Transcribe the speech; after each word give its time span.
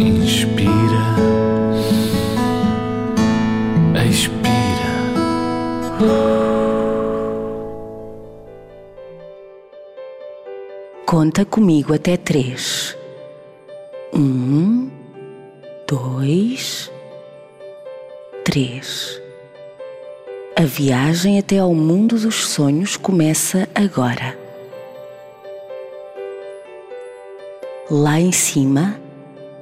Inspira, 0.00 0.72
expira. 4.08 4.92
Conta 11.04 11.44
comigo 11.44 11.92
até 11.92 12.16
três. 12.16 12.96
Um, 14.14 14.90
dois, 15.86 16.90
três. 18.42 19.20
A 20.56 20.62
viagem 20.62 21.38
até 21.38 21.58
ao 21.58 21.74
mundo 21.74 22.18
dos 22.18 22.46
sonhos 22.46 22.96
começa 22.96 23.68
agora. 23.74 24.34
Lá 27.90 28.18
em 28.18 28.32
cima, 28.32 28.98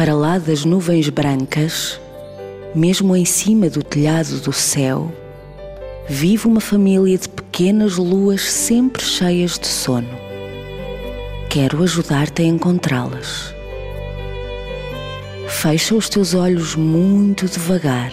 para 0.00 0.14
lá 0.14 0.38
das 0.38 0.64
nuvens 0.64 1.10
brancas, 1.10 2.00
mesmo 2.74 3.14
em 3.14 3.26
cima 3.26 3.68
do 3.68 3.82
telhado 3.82 4.40
do 4.40 4.50
céu, 4.50 5.12
vive 6.08 6.48
uma 6.48 6.58
família 6.58 7.18
de 7.18 7.28
pequenas 7.28 7.98
luas 7.98 8.40
sempre 8.40 9.04
cheias 9.04 9.58
de 9.58 9.66
sono. 9.66 10.08
Quero 11.50 11.82
ajudar-te 11.82 12.40
a 12.40 12.46
encontrá-las. 12.46 13.54
Fecha 15.46 15.94
os 15.94 16.08
teus 16.08 16.32
olhos 16.32 16.74
muito 16.74 17.44
devagar. 17.44 18.10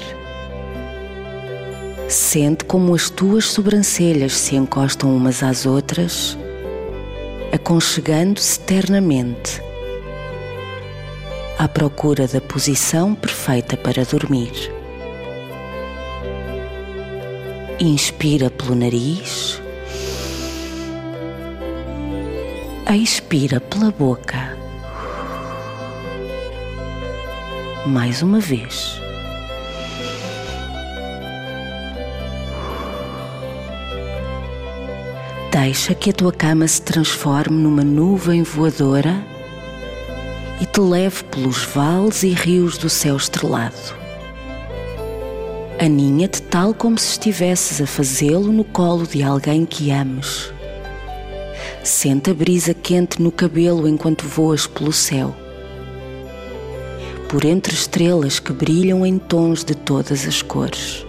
Sente 2.10 2.66
como 2.66 2.94
as 2.94 3.10
tuas 3.10 3.46
sobrancelhas 3.46 4.34
se 4.34 4.58
encostam 4.58 5.16
umas 5.16 5.42
às 5.42 5.66
outras, 5.66 6.38
aconchegando-se 7.54 8.60
ternamente, 8.60 9.66
à 11.58 11.68
procura 11.68 12.28
da 12.28 12.40
posição 12.40 13.16
perfeita 13.16 13.76
para 13.76 14.06
dormir. 14.06 14.72
Inspira 17.80 18.50
pelo 18.50 18.76
nariz, 18.76 19.62
expira 22.94 23.60
pela 23.60 23.92
boca. 23.92 24.56
Mais 27.88 28.22
uma 28.22 28.40
vez. 28.40 29.02
Deixa 35.52 35.96
que 35.96 36.12
a 36.12 36.14
tua 36.14 36.32
cama 36.32 36.68
se 36.68 36.82
transforme 36.82 37.58
numa 37.58 37.84
nuvem 37.84 38.44
voadora 38.44 39.37
e 40.60 40.66
te 40.66 40.80
leve 40.80 41.24
pelos 41.26 41.64
vales 41.64 42.24
e 42.24 42.30
rios 42.30 42.78
do 42.78 42.90
céu 42.90 43.16
estrelado. 43.16 43.96
Aninha-te 45.80 46.42
tal 46.42 46.74
como 46.74 46.98
se 46.98 47.12
estivesses 47.12 47.80
a 47.80 47.86
fazê-lo 47.86 48.52
no 48.52 48.64
colo 48.64 49.06
de 49.06 49.22
alguém 49.22 49.66
que 49.66 49.92
ames. 49.92 50.52
Sente 51.84 52.32
a 52.32 52.34
brisa 52.34 52.74
quente 52.74 53.22
no 53.22 53.32
cabelo 53.32 53.88
enquanto 53.88 54.26
voas 54.26 54.66
pelo 54.66 54.92
céu. 54.92 55.36
Por 57.30 57.46
entre 57.46 57.74
estrelas 57.74 58.40
que 58.40 58.52
brilham 58.52 59.06
em 59.06 59.20
tons 59.20 59.64
de 59.64 59.76
todas 59.76 60.28
as 60.28 60.42
cores. 60.42 61.06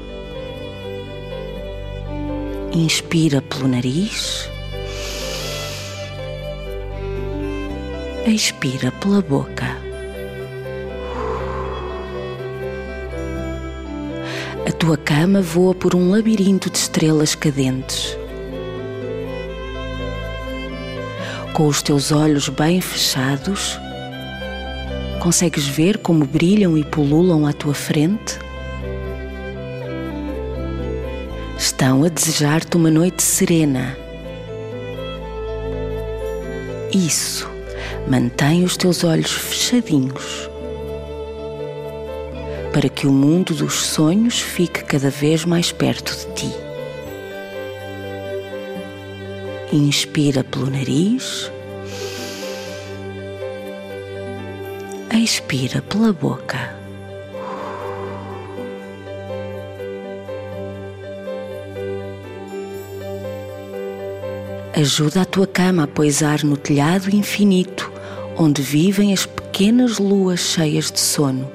Inspira 2.73 3.41
pelo 3.41 3.69
nariz. 3.69 4.48
Expira 8.31 8.93
pela 8.93 9.23
boca. 9.23 9.65
A 14.69 14.73
tua 14.73 14.99
cama 14.99 15.41
voa 15.41 15.75
por 15.75 15.95
um 15.95 16.11
labirinto 16.11 16.69
de 16.69 16.77
estrelas 16.77 17.35
cadentes. 17.35 18.19
Com 21.55 21.67
os 21.69 21.81
teus 21.81 22.13
olhos 22.13 22.51
bem 22.51 22.83
fechados, 22.83 23.79
consegues 25.21 25.67
ver 25.67 25.97
como 25.97 26.27
brilham 26.27 26.77
e 26.77 26.85
pululam 26.85 27.47
à 27.47 27.55
tua 27.55 27.73
frente? 27.73 28.39
Estão 31.57 32.05
a 32.05 32.09
desejar-te 32.09 32.77
uma 32.77 32.91
noite 32.91 33.23
serena. 33.23 33.97
Isso, 36.93 37.58
mantém 38.07 38.65
os 38.65 38.77
teus 38.77 39.05
olhos 39.05 39.31
fechadinhos 39.31 40.49
para 42.73 42.89
que 42.89 43.07
o 43.07 43.13
mundo 43.13 43.55
dos 43.55 43.75
sonhos 43.75 44.39
fique 44.41 44.85
cada 44.85 45.11
vez 45.11 45.45
mais 45.45 45.73
perto 45.73 46.15
de 46.15 46.35
ti. 46.35 46.55
Inspira 49.73 50.45
pelo 50.45 50.71
nariz, 50.71 51.51
expira 55.13 55.83
pela 55.83 56.13
boca. 56.13 56.78
Ajuda 64.79 65.23
a 65.23 65.25
tua 65.25 65.45
cama 65.45 65.83
a 65.83 65.87
poisar 65.89 66.45
no 66.45 66.57
telhado 66.57 67.11
infinito 67.11 67.91
onde 68.37 68.63
vivem 68.63 69.13
as 69.13 69.27
pequenas 69.27 69.99
luas 69.99 70.39
cheias 70.39 70.89
de 70.89 71.01
sono, 71.01 71.51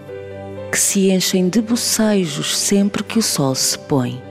que 0.69 0.77
se 0.77 1.09
enchem 1.09 1.47
de 1.47 1.61
bocejos 1.61 2.57
sempre 2.57 3.01
que 3.01 3.17
o 3.17 3.21
sol 3.21 3.55
se 3.55 3.79
põe. 3.79 4.21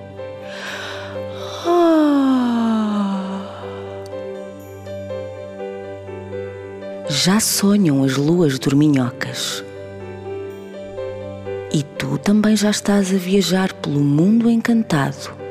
Já 7.08 7.40
sonham 7.40 8.04
as 8.04 8.18
luas 8.18 8.58
dorminhocas. 8.58 9.64
E 11.72 11.82
tu 11.82 12.18
também 12.18 12.54
já 12.54 12.68
estás 12.68 13.10
a 13.10 13.16
viajar 13.16 13.72
pelo 13.72 14.00
mundo 14.00 14.50
encantado, 14.50 15.41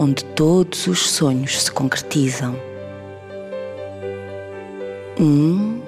onde 0.00 0.24
todos 0.24 0.86
os 0.86 1.10
sonhos 1.10 1.62
se 1.62 1.70
concretizam. 1.70 2.58
Um, 5.20 5.82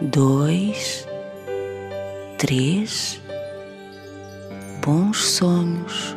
dois, 0.00 1.04
três, 2.38 3.20
bons 4.84 5.20
sonhos. 5.20 6.16